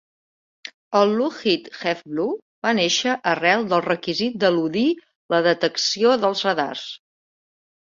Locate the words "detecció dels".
5.53-6.47